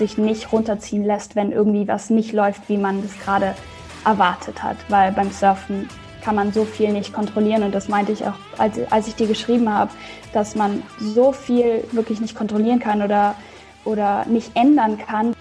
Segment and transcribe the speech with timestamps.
[0.00, 3.54] sich nicht runterziehen lässt, wenn irgendwie was nicht läuft, wie man das gerade
[4.06, 4.78] erwartet hat.
[4.88, 5.90] Weil beim Surfen
[6.22, 9.26] kann man so viel nicht kontrollieren und das meinte ich auch, als, als ich dir
[9.26, 9.90] geschrieben habe,
[10.32, 13.34] dass man so viel wirklich nicht kontrollieren kann oder,
[13.84, 15.34] oder nicht ändern kann.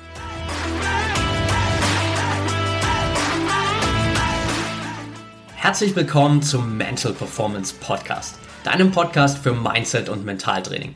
[5.56, 10.96] Herzlich willkommen zum Mental Performance Podcast, deinem Podcast für Mindset und Mentaltraining.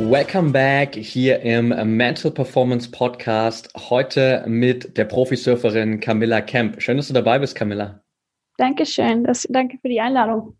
[0.00, 3.68] Welcome back hier im Mental Performance Podcast.
[3.90, 6.80] Heute mit der Profisurferin Camilla Kemp.
[6.80, 8.00] Schön, dass du dabei bist, Camilla.
[8.58, 9.24] Dankeschön.
[9.24, 10.56] Das, danke für die Einladung.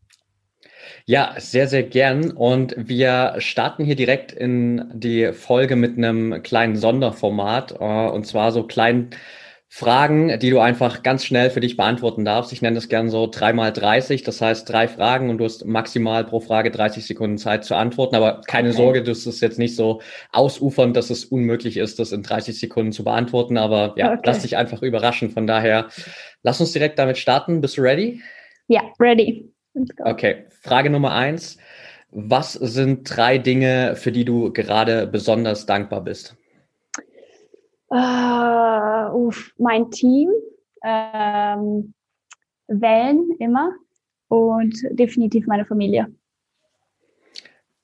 [1.06, 2.32] Ja, sehr, sehr gern.
[2.32, 7.76] Und wir starten hier direkt in die Folge mit einem kleinen Sonderformat.
[7.80, 9.10] Äh, und zwar so kleinen
[9.70, 12.52] Fragen, die du einfach ganz schnell für dich beantworten darfst.
[12.54, 16.24] Ich nenne das gern so dreimal 30, das heißt drei Fragen und du hast maximal
[16.24, 18.16] pro Frage 30 Sekunden Zeit zu antworten.
[18.16, 18.78] Aber keine okay.
[18.78, 20.00] Sorge, das ist jetzt nicht so
[20.32, 23.58] ausufernd, dass es unmöglich ist, das in 30 Sekunden zu beantworten.
[23.58, 24.22] Aber ja, okay.
[24.24, 25.30] lass dich einfach überraschen.
[25.30, 25.88] Von daher,
[26.42, 27.60] lass uns direkt damit starten.
[27.60, 28.22] Bist du ready?
[28.68, 29.52] Ja, ready.
[30.02, 31.58] Okay, Frage Nummer eins.
[32.10, 36.36] Was sind drei Dinge, für die du gerade besonders dankbar bist?
[37.90, 40.30] Uh, uff, mein Team,
[40.84, 41.94] ähm,
[42.66, 43.72] Wellen immer
[44.28, 46.12] und definitiv meine Familie.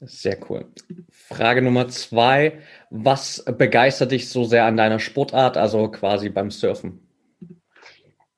[0.01, 0.67] Sehr cool.
[1.11, 2.59] Frage Nummer zwei.
[2.91, 7.01] Was begeistert dich so sehr an deiner Sportart, also quasi beim Surfen?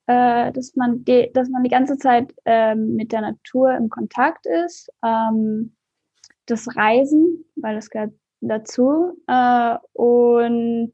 [0.07, 4.47] Äh, dass, man die, dass man die ganze Zeit ähm, mit der Natur im Kontakt
[4.47, 4.89] ist.
[5.05, 5.75] Ähm,
[6.47, 9.21] das Reisen, weil das gehört dazu.
[9.27, 10.93] Äh, und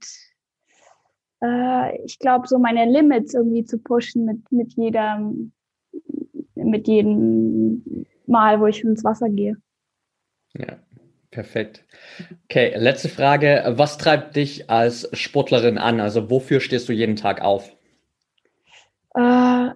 [1.42, 5.52] äh, ich glaube, so meine Limits irgendwie zu pushen mit, mit jedem,
[6.54, 9.56] mit jedem Mal, wo ich ins Wasser gehe.
[10.54, 10.78] Ja,
[11.30, 11.84] perfekt.
[12.44, 13.64] Okay, letzte Frage.
[13.76, 16.00] Was treibt dich als Sportlerin an?
[16.00, 17.76] Also wofür stehst du jeden Tag auf?
[19.14, 19.70] Äh,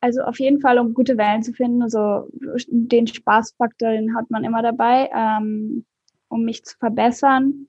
[0.00, 1.82] also auf jeden Fall, um gute Wellen zu finden.
[1.82, 2.28] Also
[2.68, 5.84] den Spaßfaktor, den hat man immer dabei, ähm,
[6.28, 7.66] um mich zu verbessern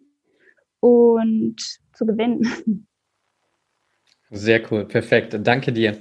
[0.79, 2.87] und zu gewinnen.
[4.33, 5.37] Sehr cool, perfekt.
[5.43, 5.97] Danke dir.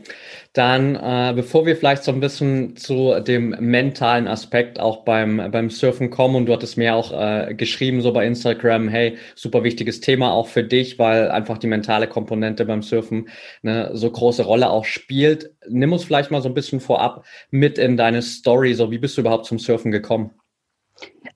[0.52, 5.68] Dann, äh, bevor wir vielleicht so ein bisschen zu dem mentalen Aspekt auch beim, beim
[5.68, 10.00] Surfen kommen, und du hattest mir auch äh, geschrieben, so bei Instagram, hey, super wichtiges
[10.00, 13.28] Thema auch für dich, weil einfach die mentale Komponente beim Surfen
[13.64, 15.52] eine so große Rolle auch spielt.
[15.68, 18.74] Nimm uns vielleicht mal so ein bisschen vorab mit in deine Story.
[18.74, 20.30] So, wie bist du überhaupt zum Surfen gekommen?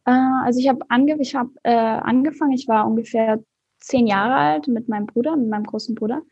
[0.06, 0.12] Äh,
[0.44, 3.40] also ich habe ange ich hab, äh, angefangen, ich war ungefähr
[3.86, 6.22] zehn Jahre alt mit meinem Bruder, mit meinem großen Bruder.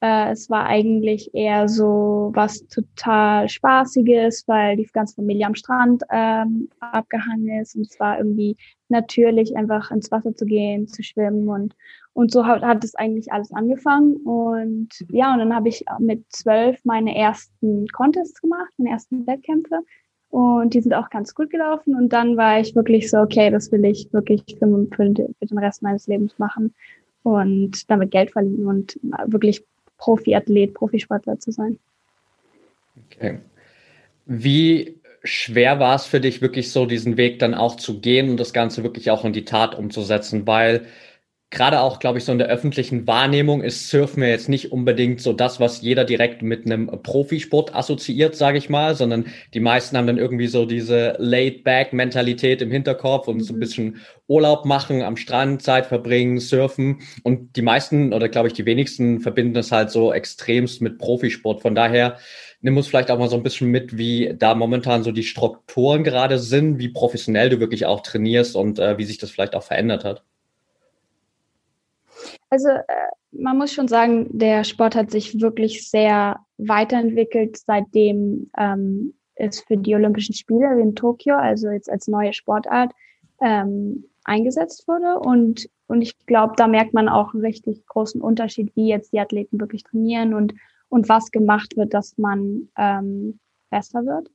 [0.00, 6.02] Äh, es war eigentlich eher so was total Spaßiges, weil die ganze Familie am Strand
[6.10, 7.76] ähm, abgehangen ist.
[7.76, 8.56] Und es war irgendwie
[8.88, 11.48] natürlich einfach ins Wasser zu gehen, zu schwimmen.
[11.48, 11.74] Und
[12.12, 14.16] und so hat, hat es eigentlich alles angefangen.
[14.16, 19.80] Und ja und dann habe ich mit zwölf meine ersten Contests gemacht, meine ersten Wettkämpfe
[20.30, 21.94] und die sind auch ganz gut gelaufen.
[21.94, 25.82] Und dann war ich wirklich so, okay, das will ich wirklich für, für den Rest
[25.82, 26.74] meines Lebens machen
[27.22, 29.64] und damit Geld verdienen und wirklich
[29.98, 31.78] Profiathlet, Profisportler zu sein.
[33.06, 33.38] Okay.
[34.26, 38.38] Wie schwer war es für dich, wirklich so diesen Weg dann auch zu gehen und
[38.38, 40.46] das Ganze wirklich auch in die Tat umzusetzen?
[40.46, 40.86] Weil
[41.56, 45.22] gerade auch, glaube ich, so in der öffentlichen Wahrnehmung ist Surfen ja jetzt nicht unbedingt
[45.22, 49.24] so das, was jeder direkt mit einem Profisport assoziiert, sage ich mal, sondern
[49.54, 53.60] die meisten haben dann irgendwie so diese Laid-Back-Mentalität im Hinterkopf und so ein mhm.
[53.60, 57.00] bisschen Urlaub machen, am Strand Zeit verbringen, surfen.
[57.22, 61.62] Und die meisten oder glaube ich die wenigsten verbinden das halt so extremst mit Profisport.
[61.62, 62.18] Von daher
[62.60, 66.04] nimm uns vielleicht auch mal so ein bisschen mit, wie da momentan so die Strukturen
[66.04, 69.62] gerade sind, wie professionell du wirklich auch trainierst und äh, wie sich das vielleicht auch
[69.62, 70.22] verändert hat.
[72.50, 72.82] Also äh,
[73.32, 79.76] man muss schon sagen, der Sport hat sich wirklich sehr weiterentwickelt, seitdem ähm, es für
[79.76, 82.92] die Olympischen Spiele in Tokio, also jetzt als neue Sportart,
[83.40, 85.18] ähm, eingesetzt wurde.
[85.20, 89.20] Und, und ich glaube, da merkt man auch einen richtig großen Unterschied, wie jetzt die
[89.20, 90.54] Athleten wirklich trainieren und,
[90.88, 93.38] und was gemacht wird, dass man ähm,
[93.70, 94.30] besser wird.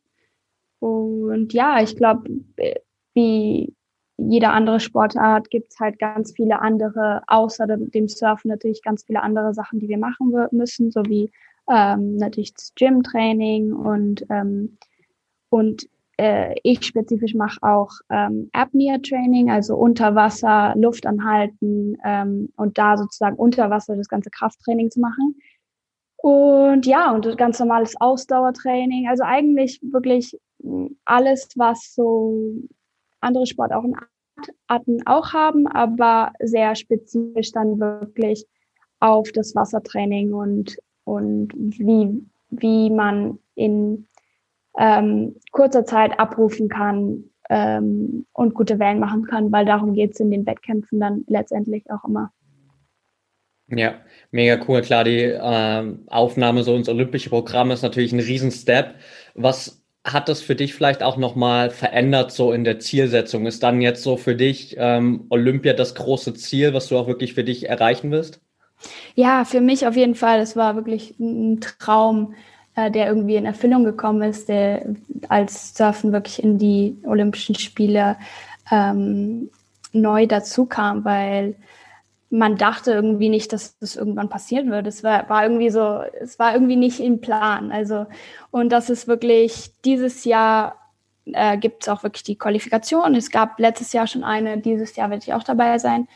[0.80, 2.80] Und ja, ich glaube, äh,
[3.14, 3.74] wie
[4.30, 9.22] jeder andere Sportart gibt es halt ganz viele andere, außer dem, Surfen natürlich ganz viele
[9.24, 11.32] andere Sachen, die wir machen müssen, so wie
[11.70, 14.78] ähm, natürlich das Gym-Training und, ähm,
[15.50, 15.88] und
[16.18, 22.98] äh, ich spezifisch mache auch ähm, Apnea-Training, also unter Wasser Luft anhalten ähm, und da
[22.98, 25.36] sozusagen unter Wasser das ganze Krafttraining zu machen.
[26.18, 29.08] Und ja, und ganz normales Ausdauertraining.
[29.08, 32.54] Also eigentlich wirklich hm, alles, was so
[33.22, 33.96] andere Sportarten
[35.06, 38.46] auch haben, aber sehr spezifisch dann wirklich
[39.00, 44.08] auf das Wassertraining und, und wie, wie man in
[44.78, 50.20] ähm, kurzer Zeit abrufen kann ähm, und gute Wellen machen kann, weil darum geht es
[50.20, 52.32] in den Wettkämpfen dann letztendlich auch immer.
[53.68, 53.96] Ja,
[54.32, 54.82] mega cool.
[54.82, 58.96] Klar, die äh, Aufnahme so ins olympische Programm ist natürlich ein Riesen-Step.
[59.34, 63.46] Was hat das für dich vielleicht auch nochmal verändert, so in der Zielsetzung?
[63.46, 67.34] Ist dann jetzt so für dich ähm, Olympia das große Ziel, was du auch wirklich
[67.34, 68.42] für dich erreichen wirst?
[69.16, 70.40] Ja, für mich auf jeden Fall.
[70.40, 72.34] Es war wirklich ein Traum,
[72.76, 74.86] äh, der irgendwie in Erfüllung gekommen ist, der
[75.30, 78.18] als Surfen wirklich in die Olympischen Spiele
[78.72, 79.50] ähm,
[79.94, 81.56] neu dazu kam, weil
[82.32, 84.90] man dachte irgendwie nicht, dass das irgendwann passieren würde.
[84.90, 87.72] Es war, war irgendwie so, es war irgendwie nicht im Plan.
[87.72, 88.06] Also,
[88.52, 90.76] und das ist wirklich dieses Jahr
[91.26, 93.16] äh, gibt es auch wirklich die Qualifikation.
[93.16, 96.08] Es gab letztes Jahr schon eine, dieses Jahr werde ich auch dabei sein.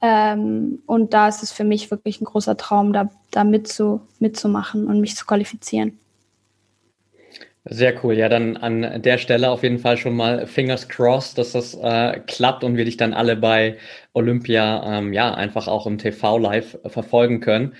[0.00, 4.86] Ähm, und da ist es für mich wirklich ein großer Traum, da, da mitzu, mitzumachen
[4.86, 5.98] und mich zu qualifizieren.
[7.66, 8.14] Sehr cool.
[8.14, 12.20] Ja, dann an der Stelle auf jeden Fall schon mal Fingers crossed, dass das äh,
[12.26, 13.78] klappt und wir dich dann alle bei
[14.12, 17.74] Olympia ähm, ja einfach auch im TV live verfolgen können.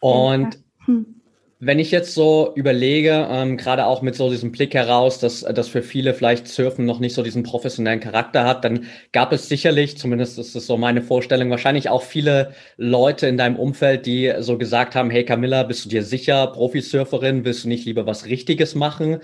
[0.00, 1.19] Und hm.
[1.62, 5.68] Wenn ich jetzt so überlege, ähm, gerade auch mit so diesem Blick heraus, dass das
[5.68, 9.98] für viele vielleicht Surfen noch nicht so diesen professionellen Charakter hat, dann gab es sicherlich,
[9.98, 14.56] zumindest ist es so meine Vorstellung, wahrscheinlich auch viele Leute in deinem Umfeld, die so
[14.56, 18.74] gesagt haben, hey Camilla, bist du dir sicher, Profisurferin, willst du nicht lieber was Richtiges
[18.74, 19.18] machen?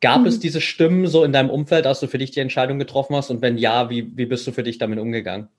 [0.00, 0.28] Gab mhm.
[0.28, 3.28] es diese Stimmen so in deinem Umfeld, als du für dich die Entscheidung getroffen hast?
[3.28, 5.50] Und wenn ja, wie, wie bist du für dich damit umgegangen?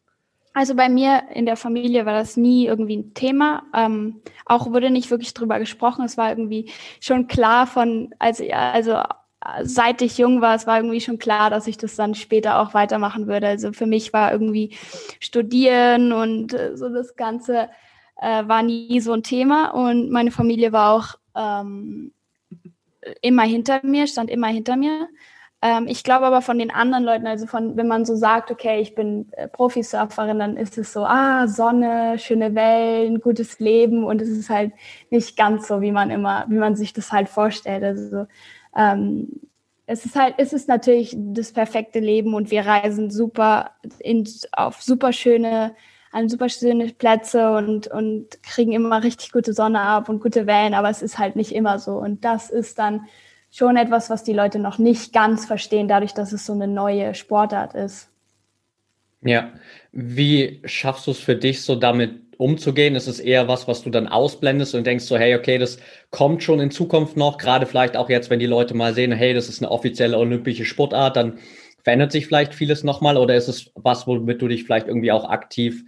[0.53, 3.63] Also bei mir in der Familie war das nie irgendwie ein Thema.
[3.73, 6.05] Ähm, auch wurde nicht wirklich drüber gesprochen.
[6.05, 9.01] Es war irgendwie schon klar von, also, also
[9.63, 12.75] seit ich jung war, es war irgendwie schon klar, dass ich das dann später auch
[12.75, 13.47] weitermachen würde.
[13.47, 14.75] Also für mich war irgendwie
[15.19, 17.69] Studieren und äh, so das Ganze
[18.21, 19.69] äh, war nie so ein Thema.
[19.69, 22.13] Und meine Familie war auch ähm,
[23.21, 25.09] immer hinter mir, stand immer hinter mir.
[25.63, 28.81] Ähm, ich glaube aber von den anderen Leuten, also von, wenn man so sagt, okay,
[28.81, 34.21] ich bin äh, Profisurferin, dann ist es so, ah, Sonne, schöne Wellen, gutes Leben und
[34.21, 34.73] es ist halt
[35.09, 37.81] nicht ganz so, wie man immer, wie man sich das halt vorstellt.
[37.81, 38.27] Also
[38.75, 39.29] ähm,
[39.85, 44.81] es ist halt, es ist natürlich das perfekte Leben und wir reisen super in, auf
[44.81, 45.75] super schöne,
[46.11, 50.73] an super schöne Plätze und, und kriegen immer richtig gute Sonne ab und gute Wellen,
[50.73, 51.93] aber es ist halt nicht immer so.
[51.93, 53.07] Und das ist dann
[53.53, 57.13] schon etwas, was die Leute noch nicht ganz verstehen, dadurch, dass es so eine neue
[57.13, 58.09] Sportart ist.
[59.21, 59.53] Ja,
[59.91, 62.95] wie schaffst du es für dich, so damit umzugehen?
[62.95, 65.77] Ist es eher was, was du dann ausblendest und denkst so, hey, okay, das
[66.09, 69.33] kommt schon in Zukunft noch, gerade vielleicht auch jetzt, wenn die Leute mal sehen, hey,
[69.33, 71.37] das ist eine offizielle olympische Sportart, dann
[71.83, 75.29] verändert sich vielleicht vieles nochmal oder ist es was, womit du dich vielleicht irgendwie auch
[75.29, 75.83] aktiv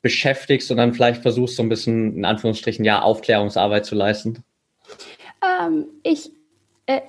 [0.00, 4.42] beschäftigst und dann vielleicht versuchst, so ein bisschen, in Anführungsstrichen, ja, Aufklärungsarbeit zu leisten?
[5.42, 6.30] Ähm, ich
[6.96, 7.02] äh,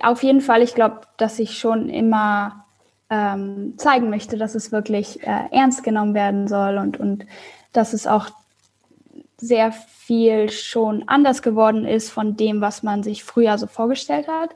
[0.00, 2.64] auf jeden Fall, ich glaube, dass ich schon immer
[3.10, 7.26] ähm, zeigen möchte, dass es wirklich äh, ernst genommen werden soll und, und
[7.72, 8.28] dass es auch
[9.36, 14.50] sehr viel schon anders geworden ist von dem, was man sich früher so vorgestellt hat.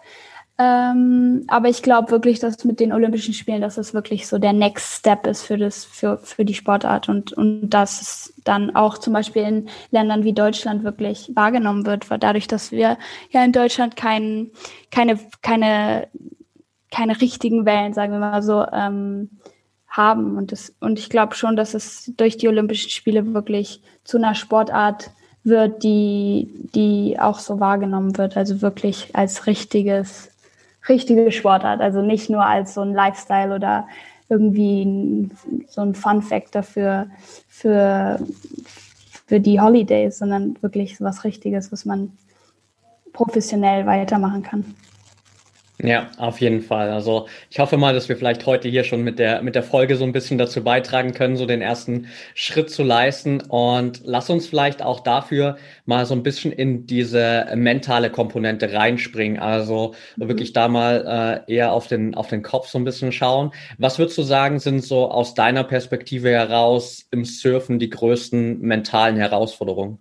[0.61, 4.53] Ähm, aber ich glaube wirklich, dass mit den Olympischen Spielen, dass das wirklich so der
[4.53, 8.99] Next Step ist für das, für, für die Sportart und, und dass es dann auch
[8.99, 12.99] zum Beispiel in Ländern wie Deutschland wirklich wahrgenommen wird, weil dadurch, dass wir
[13.31, 14.51] ja in Deutschland kein,
[14.91, 16.09] keine, keine,
[16.91, 19.31] keine richtigen Wellen, sagen wir mal so, ähm,
[19.89, 20.37] haben.
[20.37, 24.35] Und, das, und ich glaube schon, dass es durch die Olympischen Spiele wirklich zu einer
[24.35, 25.13] Sportart
[25.45, 30.31] wird, die, die auch so wahrgenommen wird, also wirklich als richtiges
[30.89, 31.81] richtige Sportart.
[31.81, 33.87] Also nicht nur als so ein Lifestyle oder
[34.29, 35.29] irgendwie
[35.69, 37.07] so ein Fun Factor für,
[37.49, 38.19] für,
[39.27, 42.13] für die Holidays, sondern wirklich was Richtiges, was man
[43.13, 44.75] professionell weitermachen kann.
[45.81, 46.91] Ja, auf jeden Fall.
[46.91, 49.95] Also ich hoffe mal, dass wir vielleicht heute hier schon mit der, mit der Folge
[49.95, 53.41] so ein bisschen dazu beitragen können, so den ersten Schritt zu leisten.
[53.43, 55.57] Und lass uns vielleicht auch dafür
[55.87, 59.39] mal so ein bisschen in diese mentale Komponente reinspringen.
[59.39, 60.29] Also mhm.
[60.29, 63.53] wirklich da mal äh, eher auf den, auf den Kopf so ein bisschen schauen.
[63.79, 69.17] Was würdest du sagen, sind so aus deiner Perspektive heraus im Surfen die größten mentalen
[69.17, 69.99] Herausforderungen?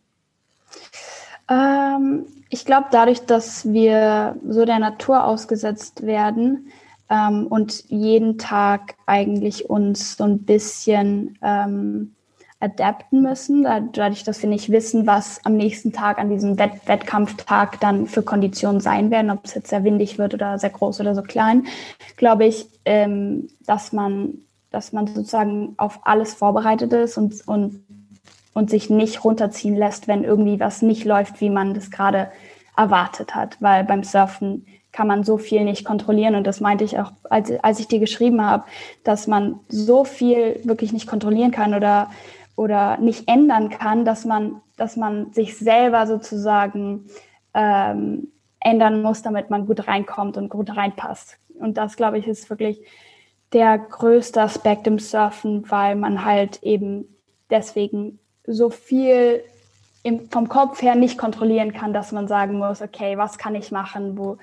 [1.48, 6.72] Ähm ich glaube, dadurch, dass wir so der Natur ausgesetzt werden
[7.10, 12.14] ähm, und jeden Tag eigentlich uns so ein bisschen ähm,
[12.60, 17.80] adapten müssen, dadurch, dass wir nicht wissen, was am nächsten Tag, an diesem Wett Wettkampftag
[17.80, 21.14] dann für Konditionen sein werden, ob es jetzt sehr windig wird oder sehr groß oder
[21.14, 21.68] so klein,
[22.16, 24.40] glaube ich, ähm, dass man,
[24.72, 27.84] dass man sozusagen auf alles vorbereitet ist und, und,
[28.58, 32.32] und sich nicht runterziehen lässt, wenn irgendwie was nicht läuft, wie man das gerade
[32.76, 36.34] erwartet hat, weil beim Surfen kann man so viel nicht kontrollieren.
[36.34, 38.64] Und das meinte ich auch, als, als ich dir geschrieben habe,
[39.04, 42.10] dass man so viel wirklich nicht kontrollieren kann oder
[42.56, 47.06] oder nicht ändern kann, dass man, dass man sich selber sozusagen
[47.54, 51.38] ähm, ändern muss, damit man gut reinkommt und gut reinpasst.
[51.60, 52.82] Und das, glaube ich, ist wirklich
[53.54, 57.06] der größte Aspekt im Surfen, weil man halt eben
[57.52, 58.18] deswegen
[58.48, 59.44] so viel
[60.04, 63.72] im, vom Kopf her nicht kontrollieren kann, dass man sagen muss, okay, was kann ich
[63.72, 64.38] machen, wo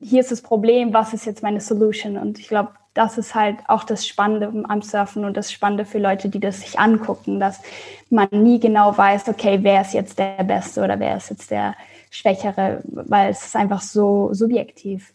[0.00, 2.16] hier ist das Problem, was ist jetzt meine Solution?
[2.16, 5.98] Und ich glaube, das ist halt auch das Spannende am Surfen und das Spannende für
[5.98, 7.60] Leute, die das sich angucken, dass
[8.08, 11.74] man nie genau weiß, okay, wer ist jetzt der Beste oder wer ist jetzt der
[12.10, 15.12] Schwächere, weil es ist einfach so subjektiv.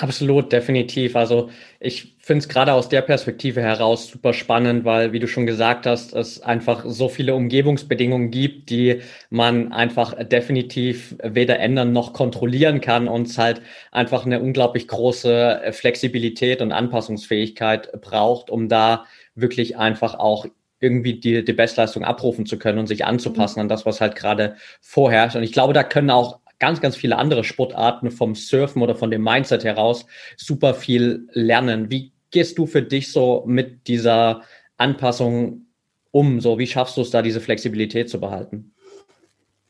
[0.00, 1.16] Absolut, definitiv.
[1.16, 1.50] Also
[1.80, 5.86] ich finde es gerade aus der Perspektive heraus super spannend, weil, wie du schon gesagt
[5.86, 12.80] hast, es einfach so viele Umgebungsbedingungen gibt, die man einfach definitiv weder ändern noch kontrollieren
[12.80, 19.78] kann und es halt einfach eine unglaublich große Flexibilität und Anpassungsfähigkeit braucht, um da wirklich
[19.78, 20.46] einfach auch
[20.78, 23.62] irgendwie die, die Bestleistung abrufen zu können und sich anzupassen mhm.
[23.62, 25.34] an das, was halt gerade vorherrscht.
[25.34, 29.10] Und ich glaube, da können auch ganz, ganz viele andere Sportarten vom Surfen oder von
[29.10, 31.90] dem Mindset heraus super viel lernen.
[31.90, 34.42] Wie gehst du für dich so mit dieser
[34.76, 35.66] Anpassung
[36.10, 36.40] um?
[36.40, 38.72] So, wie schaffst du es da, diese Flexibilität zu behalten?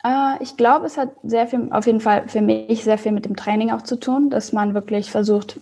[0.04, 3.24] Uh, ich glaube, es hat sehr viel, auf jeden Fall für mich sehr viel mit
[3.24, 5.58] dem Training auch zu tun, dass man wirklich versucht,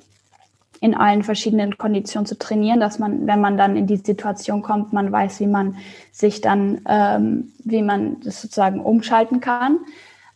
[0.80, 4.92] in allen verschiedenen Konditionen zu trainieren, dass man, wenn man dann in die Situation kommt,
[4.92, 5.76] man weiß, wie man
[6.12, 9.78] sich dann, ähm, wie man das sozusagen umschalten kann.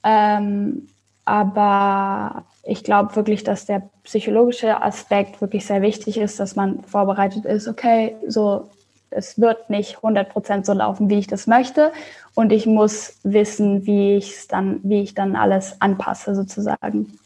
[0.04, 0.88] Ähm,
[1.24, 7.44] aber ich glaube wirklich, dass der psychologische Aspekt wirklich sehr wichtig ist, dass man vorbereitet
[7.44, 8.68] ist, okay, so,
[9.10, 11.92] es wird nicht 100% so laufen, wie ich das möchte.
[12.34, 17.18] Und ich muss wissen, wie ich dann, wie ich dann alles anpasse, sozusagen.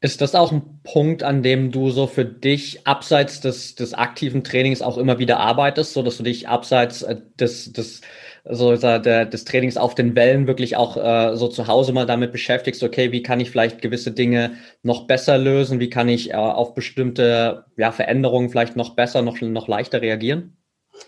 [0.00, 4.44] Ist das auch ein Punkt, an dem du so für dich abseits des, des aktiven
[4.44, 8.02] Trainings auch immer wieder arbeitest, so dass du dich abseits äh, des, des
[8.50, 12.32] so der, des Trainings auf den Wellen wirklich auch äh, so zu Hause mal damit
[12.32, 14.52] beschäftigst, okay, wie kann ich vielleicht gewisse Dinge
[14.82, 19.40] noch besser lösen, wie kann ich äh, auf bestimmte ja, Veränderungen vielleicht noch besser, noch,
[19.40, 20.56] noch leichter reagieren?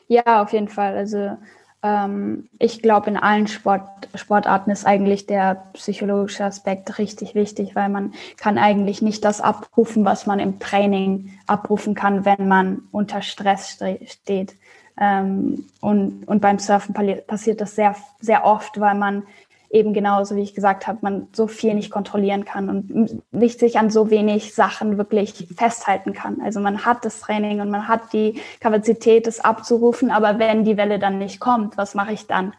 [0.08, 0.96] Ja, auf jeden Fall.
[0.96, 1.36] Also
[1.82, 7.88] ähm, ich glaube, in allen Sport, Sportarten ist eigentlich der psychologische Aspekt richtig wichtig, weil
[7.88, 13.22] man kann eigentlich nicht das abrufen, was man im Training abrufen kann, wenn man unter
[13.22, 14.54] Stress steht.
[14.98, 16.94] Ähm, und, und beim Surfen
[17.26, 19.24] passiert das sehr, sehr oft, weil man
[19.70, 23.78] eben genauso, wie ich gesagt habe, man so viel nicht kontrollieren kann und nicht sich
[23.78, 26.40] an so wenig Sachen wirklich festhalten kann.
[26.42, 30.76] Also man hat das Training und man hat die Kapazität, es abzurufen, aber wenn die
[30.76, 32.52] Welle dann nicht kommt, was mache ich dann?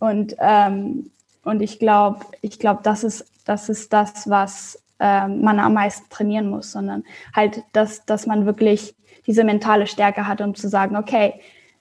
[0.00, 1.10] Und, ähm,
[1.44, 6.10] und ich glaube, ich glaube, das ist, das ist das, was ähm, man am meisten
[6.10, 7.04] trainieren muss, sondern
[7.34, 8.96] halt, dass, dass man wirklich
[9.28, 11.40] diese mentale Stärke hat, um zu sagen, okay,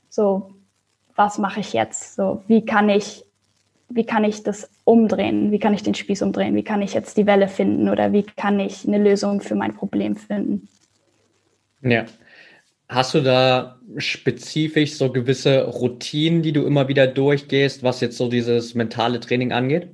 [0.10, 0.52] so,
[1.16, 2.16] was mache ich jetzt?
[2.16, 3.26] So, wie kann ich,
[3.90, 5.52] wie kann ich das umdrehen?
[5.52, 6.56] Wie kann ich den Spieß umdrehen?
[6.56, 7.90] Wie kann ich jetzt die Welle finden?
[7.90, 10.68] Oder wie kann ich eine Lösung für mein Problem finden?
[11.82, 12.06] Ja.
[12.90, 18.30] Hast du da spezifisch so gewisse Routinen, die du immer wieder durchgehst, was jetzt so
[18.30, 19.90] dieses mentale Training angeht?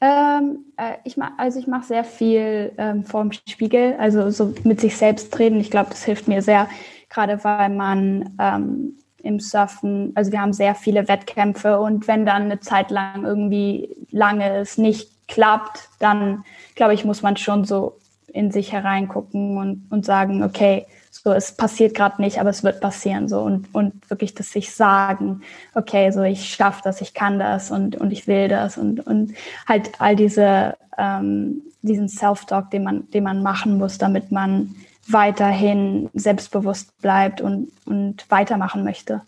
[0.00, 4.80] Ähm, äh, ich mach, also ich mache sehr viel ähm, vorm Spiegel, also so mit
[4.80, 5.60] sich selbst reden.
[5.60, 6.68] Ich glaube, das hilft mir sehr,
[7.08, 12.42] gerade weil man ähm, im Surfen, also wir haben sehr viele Wettkämpfe und wenn dann
[12.42, 17.98] eine Zeit lang irgendwie lange es nicht klappt, dann glaube ich, muss man schon so
[18.32, 22.80] in sich hereingucken und, und sagen, okay, so es passiert gerade nicht, aber es wird
[22.80, 25.42] passieren so und, und wirklich das sich sagen,
[25.74, 29.34] okay, so ich schaffe das, ich kann das und, und ich will das und, und
[29.68, 34.74] halt all diese ähm, diesen Self-Talk, den man, den man machen muss, damit man
[35.08, 39.22] weiterhin selbstbewusst bleibt und, und weitermachen möchte.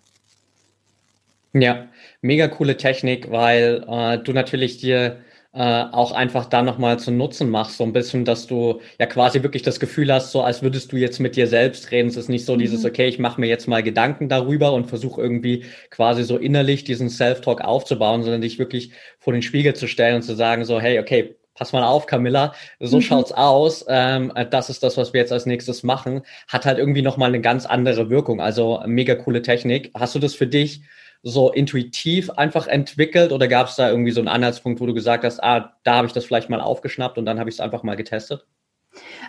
[1.52, 1.87] Ja,
[2.21, 5.21] mega coole Technik, weil äh, du natürlich dir
[5.52, 9.45] äh, auch einfach da nochmal zu Nutzen machst, so ein bisschen, dass du ja quasi
[9.45, 12.09] wirklich das Gefühl hast, so als würdest du jetzt mit dir selbst reden.
[12.09, 12.59] Es ist nicht so mhm.
[12.59, 16.83] dieses, okay, ich mache mir jetzt mal Gedanken darüber und versuche irgendwie quasi so innerlich
[16.83, 18.90] diesen Self-Talk aufzubauen, sondern dich wirklich
[19.21, 22.54] vor den Spiegel zu stellen und zu sagen, so, hey, okay, pass mal auf, Camilla,
[22.80, 23.02] so mhm.
[23.02, 23.84] schaut's aus.
[23.88, 26.23] Ähm, das ist das, was wir jetzt als nächstes machen.
[26.49, 28.40] Hat halt irgendwie nochmal eine ganz andere Wirkung.
[28.40, 29.90] Also mega coole Technik.
[29.94, 30.82] Hast du das für dich
[31.23, 35.25] so intuitiv einfach entwickelt oder gab es da irgendwie so einen Anhaltspunkt, wo du gesagt
[35.25, 37.82] hast, ah, da habe ich das vielleicht mal aufgeschnappt und dann habe ich es einfach
[37.82, 38.46] mal getestet?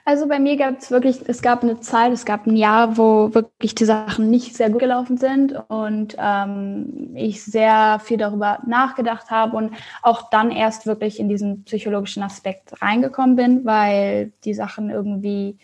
[0.04, 3.34] Also bei mir gab es wirklich, es gab eine Zeit, es gab ein Jahr, wo
[3.34, 9.32] wirklich die Sachen nicht sehr gut gelaufen sind und ähm, ich sehr viel darüber nachgedacht
[9.32, 14.90] habe und auch dann erst wirklich in diesen psychologischen Aspekt reingekommen bin, weil die Sachen
[14.90, 15.58] irgendwie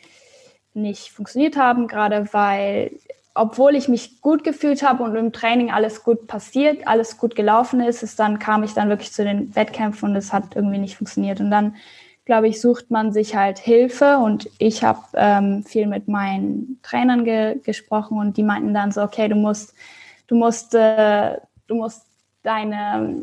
[0.74, 2.92] nicht funktioniert haben, gerade weil
[3.34, 7.80] obwohl ich mich gut gefühlt habe und im Training alles gut passiert, alles gut gelaufen
[7.80, 10.98] ist, ist dann kam ich dann wirklich zu den Wettkämpfen und es hat irgendwie nicht
[10.98, 11.40] funktioniert.
[11.40, 11.76] Und dann,
[12.32, 17.26] glaube ich, sucht man sich halt Hilfe und ich habe ähm, viel mit meinen Trainern
[17.26, 19.74] ge gesprochen und die meinten dann so, okay, du musst,
[20.28, 21.36] du musst, äh,
[21.68, 22.06] du musst
[22.42, 23.22] deine,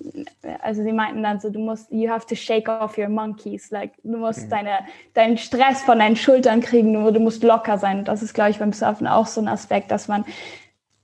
[0.61, 3.93] also sie meinten dann so, du musst, you have to shake off your monkeys, like
[4.03, 4.51] du musst mhm.
[4.51, 4.79] deine,
[5.15, 8.05] deinen Stress von deinen Schultern kriegen, du, du musst locker sein.
[8.05, 10.27] Das ist, glaube ich, beim Surfen auch so ein Aspekt, dass man,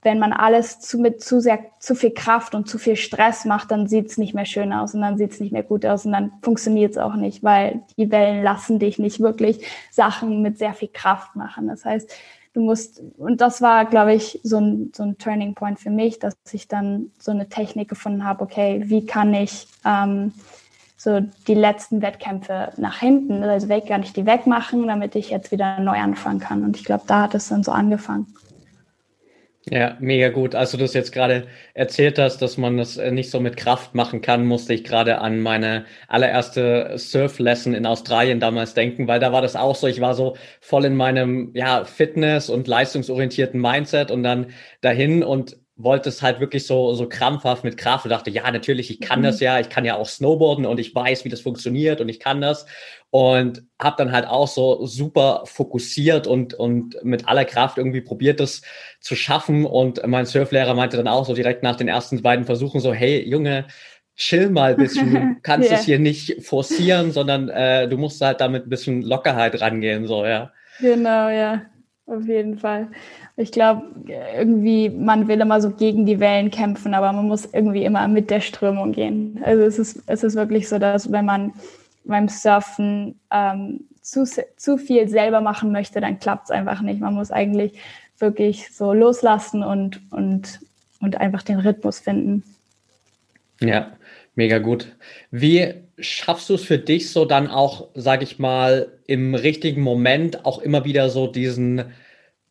[0.05, 3.71] wenn man alles zu, mit zu sehr, zu viel Kraft und zu viel Stress macht,
[3.71, 6.05] dann sieht es nicht mehr schön aus und dann sieht es nicht mehr gut aus
[6.05, 10.59] und dann funktioniert es auch nicht, weil die Wellen lassen dich nicht wirklich Sachen mit
[10.59, 11.67] sehr viel Kraft machen.
[11.67, 12.07] Das heißt,
[12.53, 16.19] du musst, und das war, glaube ich, so ein, so ein Turning Point für mich,
[16.19, 20.33] dass ich dann so eine Technik gefunden habe, okay, wie kann ich ähm,
[20.97, 25.51] so die letzten Wettkämpfe nach hinten, also weg, gar nicht die wegmachen, damit ich jetzt
[25.51, 26.63] wieder neu anfangen kann.
[26.63, 28.27] Und ich glaube, da hat es dann so angefangen.
[29.71, 30.53] Ja, mega gut.
[30.53, 33.95] Als du das jetzt gerade erzählt hast, dass man das äh, nicht so mit Kraft
[33.95, 39.31] machen kann, musste ich gerade an meine allererste Surf-Lesson in Australien damals denken, weil da
[39.33, 39.87] war das auch so.
[39.87, 45.57] Ich war so voll in meinem ja, Fitness- und leistungsorientierten Mindset und dann dahin und
[45.77, 49.19] wollte es halt wirklich so, so krampfhaft mit Kraft und dachte, ja, natürlich, ich kann
[49.19, 49.23] mhm.
[49.23, 52.19] das ja, ich kann ja auch Snowboarden und ich weiß, wie das funktioniert und ich
[52.19, 52.65] kann das.
[53.09, 58.39] Und habe dann halt auch so super fokussiert und, und mit aller Kraft irgendwie probiert,
[58.39, 58.61] das
[59.01, 59.65] zu schaffen.
[59.65, 63.21] Und mein Surflehrer meinte dann auch so direkt nach den ersten beiden Versuchen so, hey,
[63.27, 63.65] Junge,
[64.15, 65.13] chill mal ein bisschen.
[65.13, 65.79] Du kannst yeah.
[65.79, 70.25] es hier nicht forcieren, sondern äh, du musst halt damit ein bisschen Lockerheit rangehen, so,
[70.25, 70.51] ja.
[70.79, 71.63] Genau, ja.
[72.07, 72.89] Auf jeden Fall.
[73.37, 77.83] Ich glaube, irgendwie, man will immer so gegen die Wellen kämpfen, aber man muss irgendwie
[77.83, 79.41] immer mit der Strömung gehen.
[79.43, 81.53] Also es ist, es ist wirklich so, dass wenn man
[82.05, 87.01] beim Surfen ähm, zu, zu viel selber machen möchte, dann klappt es einfach nicht.
[87.01, 87.73] Man muss eigentlich
[88.19, 90.61] wirklich so loslassen und, und,
[91.01, 92.43] und einfach den Rhythmus finden.
[93.59, 93.91] Ja,
[94.35, 94.95] mega gut.
[95.31, 100.45] Wie schaffst du es für dich so dann auch, sag ich mal, im richtigen Moment
[100.45, 101.85] auch immer wieder so diesen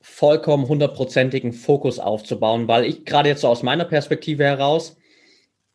[0.05, 4.99] vollkommen hundertprozentigen Fokus aufzubauen, weil ich gerade jetzt so aus meiner Perspektive heraus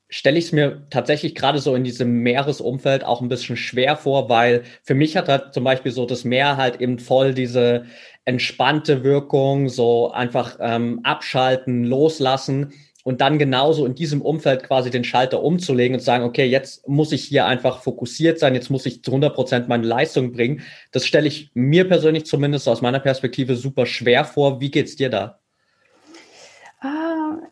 [0.07, 4.29] stelle ich es mir tatsächlich gerade so in diesem Meeresumfeld auch ein bisschen schwer vor,
[4.29, 7.85] weil für mich hat halt zum Beispiel so das Meer halt eben voll diese
[8.25, 12.73] entspannte Wirkung, so einfach ähm, abschalten, loslassen
[13.09, 17.11] und dann genauso in diesem Umfeld quasi den Schalter umzulegen und sagen, okay, jetzt muss
[17.11, 20.61] ich hier einfach fokussiert sein, jetzt muss ich zu 100 Prozent meine Leistung bringen.
[20.91, 24.61] Das stelle ich mir persönlich zumindest aus meiner Perspektive super schwer vor.
[24.61, 25.38] Wie geht's dir da?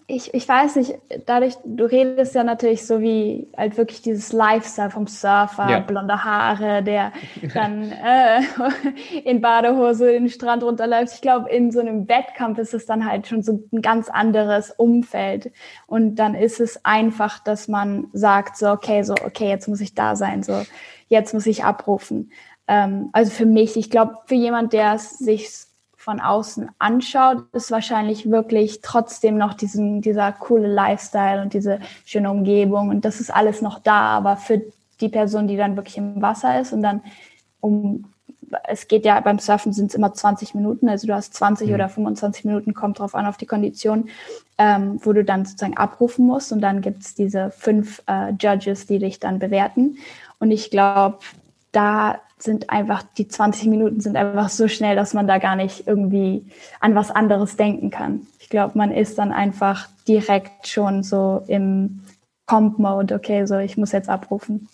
[0.08, 4.90] Ich, ich weiß nicht, dadurch, du redest ja natürlich so wie halt wirklich dieses Lifestyle
[4.90, 5.80] vom Surfer, ja.
[5.80, 7.12] blonde Haare, der
[7.54, 8.42] dann äh,
[9.24, 11.14] in Badehose den Strand runterläuft.
[11.14, 14.72] Ich glaube, in so einem Wettkampf ist es dann halt schon so ein ganz anderes
[14.72, 15.52] Umfeld.
[15.88, 19.96] Und dann ist es einfach, dass man sagt, so, okay, so, okay, jetzt muss ich
[19.96, 20.64] da sein, so,
[21.08, 22.32] jetzt muss ich abrufen.
[22.68, 25.67] Ähm, also für mich, ich glaube, für jemand, der es sich
[26.08, 32.32] von außen anschaut, ist wahrscheinlich wirklich trotzdem noch diesen, dieser coole Lifestyle und diese schöne
[32.32, 34.62] Umgebung und das ist alles noch da, aber für
[35.02, 37.02] die Person, die dann wirklich im Wasser ist und dann
[37.60, 38.06] um
[38.64, 41.74] es geht ja beim Surfen sind es immer 20 Minuten, also du hast 20 mhm.
[41.74, 44.08] oder 25 Minuten, kommt drauf an auf die Kondition,
[44.58, 48.88] ähm, wo du dann sozusagen abrufen musst und dann gibt es diese fünf äh, Judges,
[48.88, 49.98] die dich dann bewerten.
[50.40, 51.18] Und ich glaube,
[51.78, 55.88] da sind einfach, die 20 Minuten sind einfach so schnell, dass man da gar nicht
[55.88, 56.44] irgendwie
[56.80, 58.26] an was anderes denken kann.
[58.40, 62.02] Ich glaube, man ist dann einfach direkt schon so im
[62.48, 64.68] Comp-Mode, okay, so ich muss jetzt abrufen.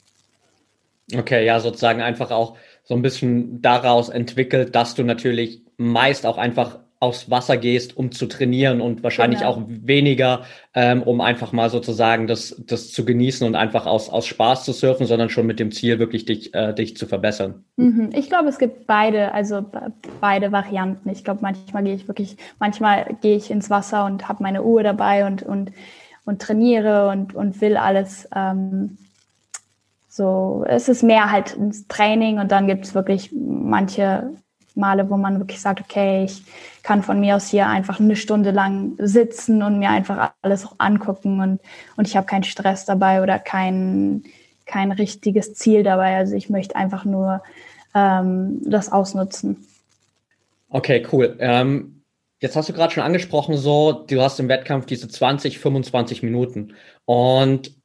[1.13, 6.37] Okay, ja, sozusagen einfach auch so ein bisschen daraus entwickelt, dass du natürlich meist auch
[6.37, 9.51] einfach aufs Wasser gehst, um zu trainieren und wahrscheinlich genau.
[9.51, 14.25] auch weniger, ähm, um einfach mal sozusagen das, das zu genießen und einfach aus, aus
[14.25, 17.65] Spaß zu surfen, sondern schon mit dem Ziel, wirklich dich, äh, dich zu verbessern.
[17.75, 18.11] Mhm.
[18.15, 19.65] Ich glaube, es gibt beide, also
[20.21, 21.09] beide Varianten.
[21.09, 24.81] Ich glaube, manchmal gehe ich wirklich, manchmal gehe ich ins Wasser und habe meine Uhr
[24.81, 25.73] dabei und, und,
[26.23, 28.29] und trainiere und, und will alles.
[28.33, 28.97] Ähm,
[30.07, 34.29] so, es ist mehr halt ins Training und dann gibt es wirklich manche
[34.75, 36.43] Male, wo man wirklich sagt, okay, ich
[36.81, 41.39] kann von mir aus hier einfach eine Stunde lang sitzen und mir einfach alles angucken
[41.41, 41.61] und,
[41.95, 44.23] und ich habe keinen Stress dabei oder kein,
[44.65, 46.17] kein richtiges Ziel dabei.
[46.17, 47.43] Also ich möchte einfach nur
[47.93, 49.65] ähm, das ausnutzen.
[50.69, 51.35] Okay, cool.
[51.39, 52.01] Ähm,
[52.39, 56.73] jetzt hast du gerade schon angesprochen, so, du hast im Wettkampf diese 20, 25 Minuten.
[57.05, 57.75] Und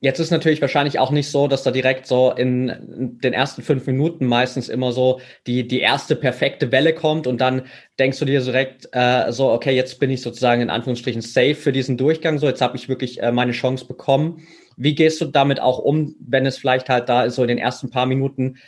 [0.00, 3.86] Jetzt ist natürlich wahrscheinlich auch nicht so, dass da direkt so in den ersten fünf
[3.86, 7.62] Minuten meistens immer so die, die erste perfekte Welle kommt und dann
[7.98, 11.72] denkst du dir direkt äh, so, okay, jetzt bin ich sozusagen in Anführungsstrichen safe für
[11.72, 14.46] diesen Durchgang, so jetzt habe ich wirklich äh, meine Chance bekommen.
[14.76, 17.88] Wie gehst du damit auch um, wenn es vielleicht halt da so in den ersten
[17.88, 18.58] paar Minuten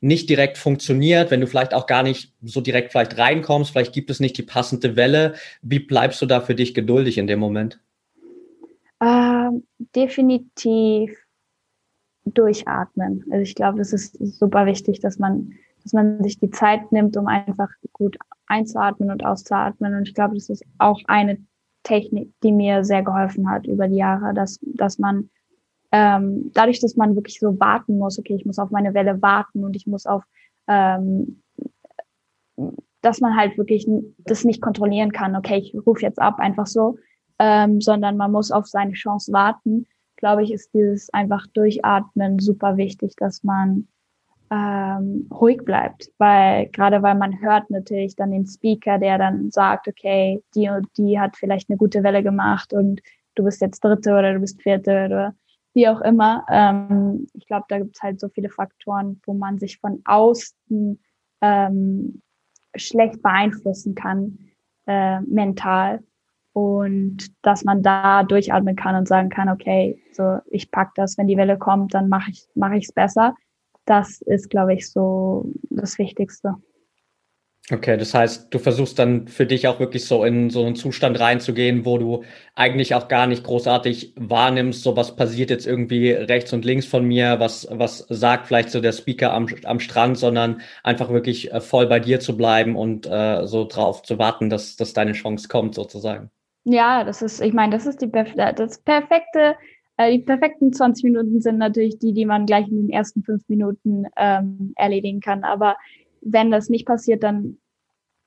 [0.00, 4.10] nicht direkt funktioniert, wenn du vielleicht auch gar nicht so direkt vielleicht reinkommst, vielleicht gibt
[4.10, 5.34] es nicht die passende Welle.
[5.62, 7.80] Wie bleibst du da für dich geduldig in dem Moment?
[9.00, 9.50] Äh,
[9.94, 11.16] definitiv
[12.24, 13.24] durchatmen.
[13.30, 17.16] Also ich glaube, das ist super wichtig, dass man, dass man sich die Zeit nimmt,
[17.16, 19.94] um einfach gut einzuatmen und auszuatmen.
[19.94, 21.38] Und ich glaube, das ist auch eine
[21.82, 25.30] Technik, die mir sehr geholfen hat über die Jahre, dass, dass man
[25.92, 29.64] ähm, dadurch, dass man wirklich so warten muss, okay, ich muss auf meine Welle warten
[29.64, 30.24] und ich muss auf,
[30.66, 31.42] ähm,
[33.02, 33.86] dass man halt wirklich
[34.18, 36.98] das nicht kontrollieren kann, okay, ich rufe jetzt ab, einfach so,
[37.38, 42.76] ähm, sondern man muss auf seine Chance warten, glaube ich, ist dieses einfach Durchatmen super
[42.76, 43.88] wichtig, dass man
[44.50, 49.88] ähm, ruhig bleibt, weil gerade weil man hört natürlich dann den Speaker, der dann sagt,
[49.88, 53.00] okay, die und die hat vielleicht eine gute Welle gemacht und
[53.34, 55.34] du bist jetzt Dritte oder du bist Vierte oder
[55.74, 56.46] wie auch immer.
[56.48, 61.00] Ähm, ich glaube, da gibt es halt so viele Faktoren, wo man sich von außen
[61.42, 62.22] ähm,
[62.76, 64.38] schlecht beeinflussen kann,
[64.86, 66.02] äh, mental
[66.56, 71.26] und dass man da durchatmen kann und sagen kann, okay, so ich pack das, wenn
[71.26, 73.34] die Welle kommt, dann mache ich mache ich es besser.
[73.84, 76.54] Das ist, glaube ich, so das Wichtigste.
[77.70, 81.20] Okay, das heißt, du versuchst dann für dich auch wirklich so in so einen Zustand
[81.20, 86.54] reinzugehen, wo du eigentlich auch gar nicht großartig wahrnimmst, so was passiert jetzt irgendwie rechts
[86.54, 90.62] und links von mir, was, was sagt vielleicht so der Speaker am, am Strand, sondern
[90.82, 94.76] einfach wirklich äh, voll bei dir zu bleiben und äh, so drauf zu warten, dass,
[94.76, 96.30] dass deine Chance kommt sozusagen.
[96.68, 99.54] Ja, das ist, ich meine, das ist die das perfekte,
[99.96, 103.48] äh, die perfekten 20 Minuten sind natürlich die, die man gleich in den ersten fünf
[103.48, 105.44] Minuten ähm, erledigen kann.
[105.44, 105.76] Aber
[106.22, 107.58] wenn das nicht passiert, dann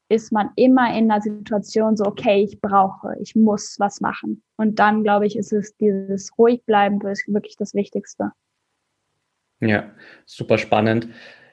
[0.08, 4.42] ist man immer in einer Situation so, okay, ich brauche, ich muss was machen.
[4.56, 8.32] Und dann, glaube ich, ist es dieses ruhig bleiben wirklich das Wichtigste.
[9.60, 9.92] Ja,
[10.26, 11.10] super spannend.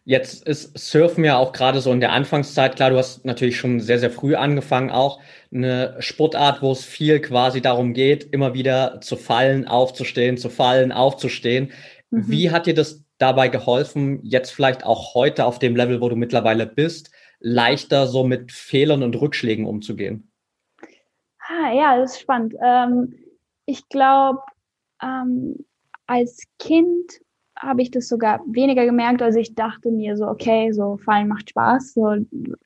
[0.09, 3.81] Jetzt ist Surfen ja auch gerade so in der Anfangszeit, klar, du hast natürlich schon
[3.81, 5.21] sehr, sehr früh angefangen, auch
[5.53, 10.93] eine Sportart, wo es viel quasi darum geht, immer wieder zu fallen, aufzustehen, zu fallen,
[10.93, 11.73] aufzustehen.
[12.11, 12.29] Mhm.
[12.29, 16.15] Wie hat dir das dabei geholfen, jetzt vielleicht auch heute auf dem Level, wo du
[16.15, 20.31] mittlerweile bist, leichter so mit Fehlern und Rückschlägen umzugehen?
[21.41, 22.55] Ah, ja, das ist spannend.
[22.65, 23.13] Ähm,
[23.65, 24.39] ich glaube,
[25.03, 25.65] ähm,
[26.07, 27.21] als Kind
[27.59, 29.23] habe ich das sogar weniger gemerkt.
[29.23, 31.95] Also ich dachte mir so, okay, so Fallen macht Spaß.
[31.95, 32.17] So,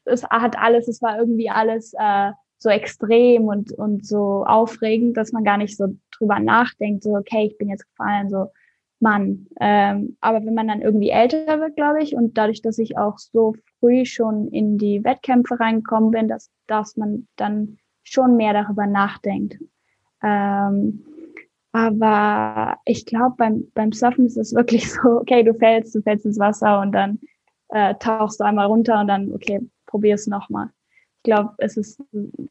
[0.05, 5.33] es hat alles, es war irgendwie alles äh, so extrem und, und so aufregend, dass
[5.33, 8.49] man gar nicht so drüber nachdenkt, so, okay, ich bin jetzt gefallen, so,
[9.01, 9.47] Mann.
[9.59, 13.19] Ähm, aber wenn man dann irgendwie älter wird, glaube ich, und dadurch, dass ich auch
[13.19, 18.87] so früh schon in die Wettkämpfe reingekommen bin, dass, dass man dann schon mehr darüber
[18.87, 19.59] nachdenkt.
[20.23, 21.05] Ähm,
[21.73, 26.27] aber ich glaube, beim, beim Surfen ist es wirklich so, okay, du fällst, du fällst
[26.27, 27.21] ins Wasser und dann
[27.69, 30.71] äh, tauchst du einmal runter und dann, okay, probier es nochmal.
[31.19, 32.03] Ich glaube, es ist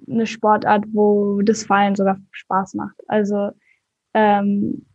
[0.08, 2.95] eine Sportart, wo das Fallen sogar Spaß macht.
[3.08, 3.49] Also
[4.13, 4.86] ähm,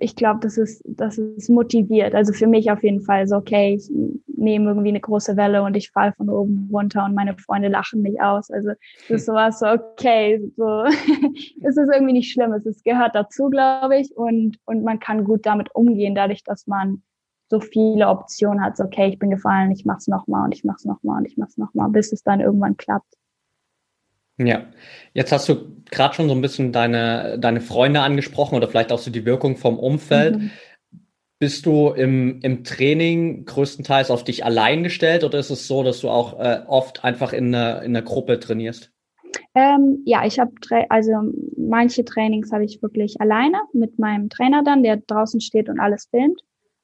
[0.00, 2.14] ich glaube, das ist, das ist motiviert.
[2.14, 3.90] Also für mich auf jeden Fall so, okay, ich
[4.26, 8.02] nehme irgendwie eine große Welle und ich falle von oben runter und meine Freunde lachen
[8.02, 8.50] mich aus.
[8.50, 8.70] Also
[9.08, 10.84] das ist sowas so, okay, so
[11.62, 12.52] es ist irgendwie nicht schlimm.
[12.52, 16.66] Es ist, gehört dazu, glaube ich, und, und man kann gut damit umgehen, dadurch, dass
[16.66, 17.02] man
[17.48, 18.76] so viele Optionen hat.
[18.76, 21.58] So, okay, ich bin gefallen, ich mach's nochmal und ich mach's nochmal und ich mach's
[21.58, 23.14] nochmal, bis es dann irgendwann klappt.
[24.46, 24.66] Ja,
[25.14, 28.98] jetzt hast du gerade schon so ein bisschen deine, deine Freunde angesprochen oder vielleicht auch
[28.98, 30.38] so die Wirkung vom Umfeld.
[30.38, 30.50] Mhm.
[31.38, 36.00] bist du im, im Training größtenteils auf dich allein gestellt oder ist es so, dass
[36.00, 38.92] du auch äh, oft einfach in einer, in Gruppe trainierst?
[39.54, 40.52] Ähm, ja, ich habe
[40.88, 41.12] also
[41.56, 46.06] manche Trainings habe ich wirklich alleine mit meinem Trainer dann, der draußen steht und alles
[46.10, 46.40] filmt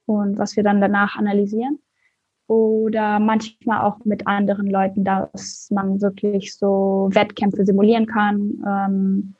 [0.06, 1.78] und was wir dann danach analysieren.
[2.48, 8.64] Oder manchmal auch mit anderen Leuten, dass man wirklich so Wettkämpfe simulieren kann.
[8.66, 9.34] Ähm,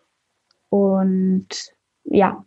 [0.68, 1.48] und
[2.04, 2.44] ja,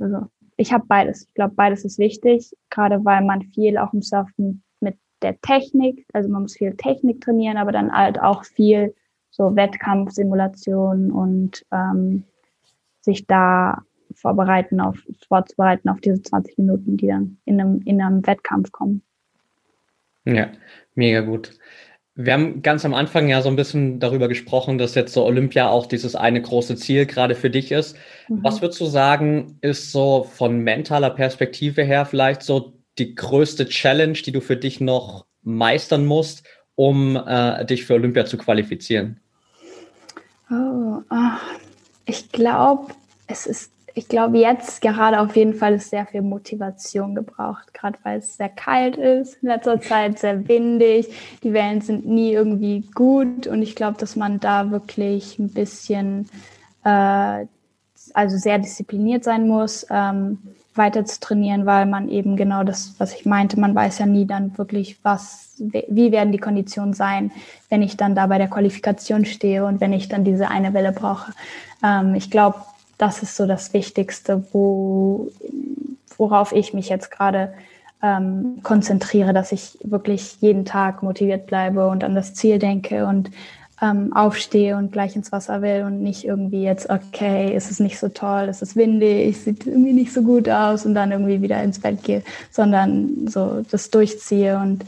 [0.00, 1.26] also ich habe beides.
[1.26, 6.06] Ich glaube, beides ist wichtig, gerade weil man viel auch im Surfen mit der Technik,
[6.12, 8.94] also man muss viel Technik trainieren, aber dann halt auch viel
[9.30, 12.24] so Wettkampfsimulationen und ähm,
[13.00, 13.82] sich da
[14.14, 19.02] vorbereiten auf, vorzubereiten auf diese 20 Minuten, die dann in einem, in einem Wettkampf kommen.
[20.26, 20.50] Ja,
[20.94, 21.52] mega gut.
[22.14, 25.68] Wir haben ganz am Anfang ja so ein bisschen darüber gesprochen, dass jetzt so Olympia
[25.68, 27.96] auch dieses eine große Ziel gerade für dich ist.
[28.28, 28.42] Mhm.
[28.42, 34.14] Was würdest du sagen, ist so von mentaler Perspektive her vielleicht so die größte Challenge,
[34.14, 39.20] die du für dich noch meistern musst, um äh, dich für Olympia zu qualifizieren?
[40.50, 41.30] Oh, oh.
[42.06, 42.94] ich glaube,
[43.26, 47.98] es ist, ich glaube jetzt gerade auf jeden Fall ist sehr viel Motivation gebraucht, gerade
[48.02, 51.08] weil es sehr kalt ist, in letzter Zeit sehr windig,
[51.42, 56.28] die Wellen sind nie irgendwie gut und ich glaube, dass man da wirklich ein bisschen,
[56.84, 57.46] äh,
[58.12, 59.86] also sehr diszipliniert sein muss.
[59.88, 60.38] Ähm,
[60.74, 64.26] weiter zu trainieren, weil man eben genau das, was ich meinte, man weiß ja nie
[64.26, 67.32] dann wirklich, was, wie werden die Konditionen sein,
[67.70, 70.92] wenn ich dann da bei der Qualifikation stehe und wenn ich dann diese eine Welle
[70.92, 71.32] brauche.
[71.82, 72.58] Ähm, ich glaube,
[72.98, 75.30] das ist so das Wichtigste, wo,
[76.16, 77.52] worauf ich mich jetzt gerade
[78.02, 83.30] ähm, konzentriere, dass ich wirklich jeden Tag motiviert bleibe und an das Ziel denke und
[83.82, 87.98] ähm, aufstehe und gleich ins Wasser will und nicht irgendwie jetzt, okay, ist es nicht
[87.98, 91.62] so toll, ist es windig, sieht irgendwie nicht so gut aus und dann irgendwie wieder
[91.62, 94.84] ins Bett gehe, sondern so das durchziehe und,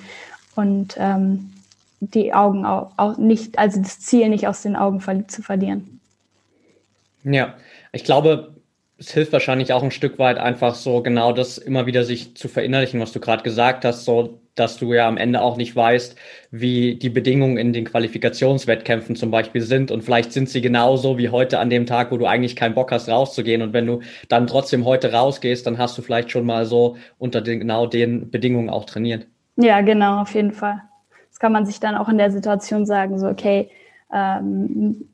[0.54, 1.52] und ähm,
[2.00, 6.00] die Augen auch, auch nicht, also das Ziel nicht aus den Augen zu verlieren.
[7.24, 7.54] Ja,
[7.98, 8.54] ich glaube,
[8.96, 12.46] es hilft wahrscheinlich auch ein Stück weit einfach so genau das immer wieder sich zu
[12.46, 16.16] verinnerlichen, was du gerade gesagt hast, so dass du ja am Ende auch nicht weißt,
[16.52, 19.90] wie die Bedingungen in den Qualifikationswettkämpfen zum Beispiel sind.
[19.90, 22.92] Und vielleicht sind sie genauso wie heute an dem Tag, wo du eigentlich keinen Bock
[22.92, 23.62] hast, rauszugehen.
[23.62, 27.40] Und wenn du dann trotzdem heute rausgehst, dann hast du vielleicht schon mal so unter
[27.40, 29.26] den, genau den Bedingungen auch trainiert.
[29.56, 30.82] Ja, genau, auf jeden Fall.
[31.30, 33.70] Das kann man sich dann auch in der Situation sagen, so, okay,
[34.12, 35.08] ähm,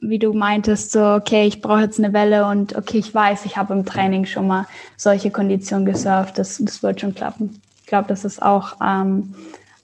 [0.00, 3.56] wie du meintest, so, okay, ich brauche jetzt eine Welle und okay, ich weiß, ich
[3.56, 8.24] habe im Training schon mal solche Konditionen gesurft, das, das wird schon klappen glaube, das
[8.24, 9.34] ist auch ähm,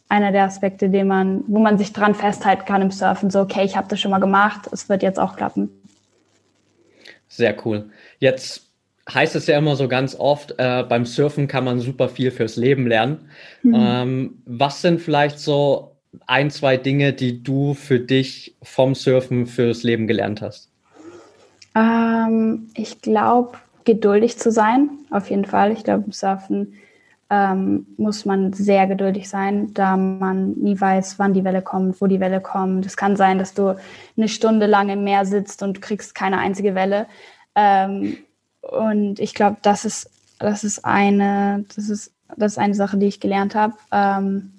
[0.09, 3.31] einer der Aspekte, den man, wo man sich dran festhalten kann im Surfen.
[3.31, 5.71] So, okay, ich habe das schon mal gemacht, es wird jetzt auch klappen.
[7.29, 7.91] Sehr cool.
[8.21, 8.69] Jetzt
[9.13, 12.57] heißt es ja immer so ganz oft, äh, beim Surfen kann man super viel fürs
[12.57, 13.29] Leben lernen.
[13.63, 13.75] Mhm.
[13.77, 15.94] Ähm, was sind vielleicht so
[16.27, 20.71] ein, zwei Dinge, die du für dich vom Surfen fürs Leben gelernt hast?
[21.75, 25.73] Ähm, ich glaube, geduldig zu sein, auf jeden Fall.
[25.73, 26.75] Ich glaube, Surfen
[27.31, 32.07] ähm, muss man sehr geduldig sein, da man nie weiß, wann die Welle kommt, wo
[32.07, 32.87] die Welle kommt.
[32.87, 33.77] Es kann sein, dass du
[34.17, 37.07] eine Stunde lang im Meer sitzt und kriegst keine einzige Welle.
[37.55, 38.19] Ähm,
[38.61, 43.07] und ich glaube, das ist, das ist eine, das ist, das ist eine Sache, die
[43.07, 43.75] ich gelernt habe.
[43.93, 44.53] Ähm,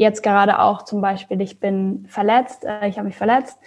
[0.00, 3.58] jetzt gerade auch zum Beispiel, ich bin verletzt, äh, ich habe mich verletzt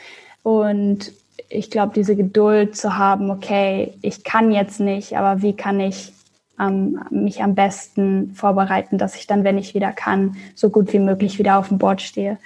[0.41, 1.13] und
[1.47, 6.11] ich glaube, diese Geduld zu haben, okay, ich kann jetzt nicht, aber wie kann ich
[6.59, 10.99] ähm, mich am besten vorbereiten, dass ich dann, wenn ich wieder kann, so gut wie
[10.99, 12.39] möglich wieder auf dem Board stehe.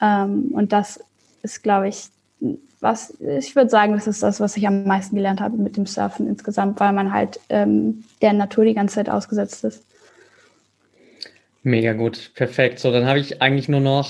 [0.00, 1.00] Ähm, und das
[1.42, 2.08] ist, glaube ich,
[2.78, 5.86] was ich würde sagen, das ist das, was ich am meisten gelernt habe mit dem
[5.86, 9.82] Surfen insgesamt, weil man halt ähm, der Natur die ganze Zeit ausgesetzt ist.
[11.66, 12.78] Mega gut, perfekt.
[12.78, 14.08] So, dann habe ich eigentlich nur noch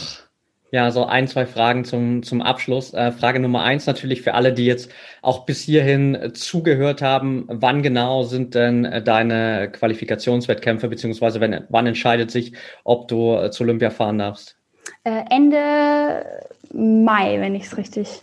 [0.73, 2.93] ja, so ein, zwei Fragen zum, zum Abschluss.
[2.93, 4.93] Äh, Frage Nummer eins natürlich für alle, die jetzt
[5.23, 7.47] auch bis hierhin äh, zugehört haben.
[7.49, 12.53] Wann genau sind denn äh, deine Qualifikationswettkämpfe, beziehungsweise wenn, wann entscheidet sich,
[12.85, 14.59] ob du äh, zu Olympia fahren darfst?
[15.05, 16.27] Äh, Ende
[16.75, 18.21] Mai, wenn ich es richtig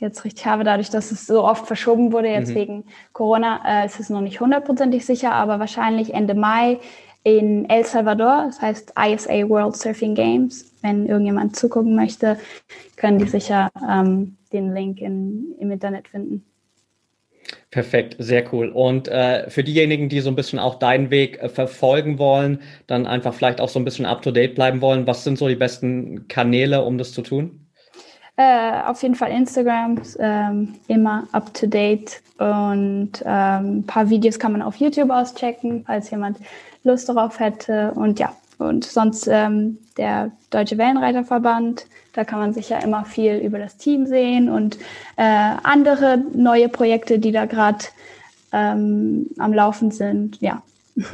[0.00, 2.54] jetzt richtig habe, dadurch, dass es so oft verschoben wurde, jetzt mhm.
[2.54, 6.78] wegen Corona, äh, ist es noch nicht hundertprozentig sicher, aber wahrscheinlich Ende Mai
[7.36, 10.72] in El Salvador, das heißt ISA World Surfing Games.
[10.82, 12.38] Wenn irgendjemand zugucken möchte,
[12.96, 16.44] können die sicher ähm, den Link in, im Internet finden.
[17.70, 18.70] Perfekt, sehr cool.
[18.70, 23.06] Und äh, für diejenigen, die so ein bisschen auch deinen Weg äh, verfolgen wollen, dann
[23.06, 26.82] einfach vielleicht auch so ein bisschen up-to-date bleiben wollen, was sind so die besten Kanäle,
[26.82, 27.66] um das zu tun?
[28.36, 32.22] Äh, auf jeden Fall Instagram, ähm, immer up to date.
[32.38, 36.38] Und ähm, ein paar Videos kann man auf YouTube auschecken, falls jemand
[36.88, 37.92] Lust darauf hätte.
[37.92, 41.86] Und ja, und sonst ähm, der Deutsche Wellenreiterverband.
[42.12, 44.78] Da kann man sich ja immer viel über das Team sehen und
[45.16, 47.84] äh, andere neue Projekte, die da gerade
[48.52, 50.40] ähm, am Laufen sind.
[50.40, 50.62] Ja.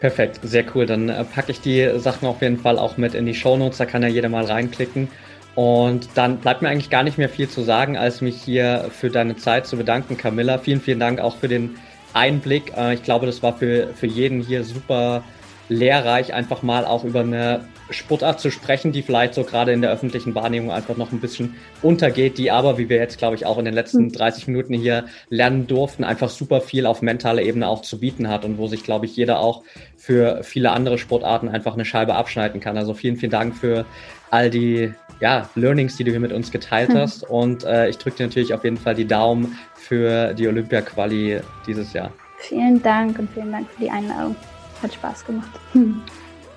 [0.00, 0.86] Perfekt, sehr cool.
[0.86, 3.78] Dann äh, packe ich die Sachen auf jeden Fall auch mit in die Shownotes.
[3.78, 5.08] Da kann ja jeder mal reinklicken.
[5.54, 9.08] Und dann bleibt mir eigentlich gar nicht mehr viel zu sagen, als mich hier für
[9.08, 10.58] deine Zeit zu bedanken, Camilla.
[10.58, 11.76] Vielen, vielen Dank auch für den
[12.12, 12.72] Einblick.
[12.76, 15.22] Äh, ich glaube, das war für, für jeden hier super
[15.68, 19.92] lehrreich, einfach mal auch über eine Sportart zu sprechen, die vielleicht so gerade in der
[19.92, 23.58] öffentlichen Wahrnehmung einfach noch ein bisschen untergeht, die aber, wie wir jetzt, glaube ich, auch
[23.58, 24.52] in den letzten 30 hm.
[24.52, 28.58] Minuten hier lernen durften, einfach super viel auf mentaler Ebene auch zu bieten hat und
[28.58, 29.62] wo sich, glaube ich, jeder auch
[29.96, 32.76] für viele andere Sportarten einfach eine Scheibe abschneiden kann.
[32.76, 33.86] Also vielen, vielen Dank für
[34.30, 36.98] all die ja, Learnings, die du hier mit uns geteilt hm.
[36.98, 37.22] hast.
[37.22, 41.92] Und äh, ich drücke dir natürlich auf jeden Fall die Daumen für die Olympia-Quali dieses
[41.92, 42.12] Jahr.
[42.38, 44.36] Vielen Dank und vielen Dank für die Einladung.
[44.82, 45.48] Hat Spaß gemacht.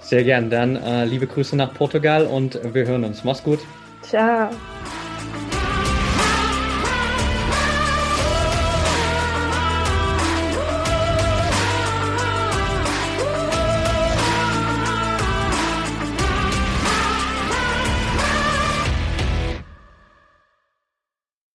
[0.02, 0.50] Sehr gern.
[0.50, 3.24] Dann äh, liebe Grüße nach Portugal und wir hören uns.
[3.24, 3.60] Mach's gut.
[4.02, 4.50] Ciao.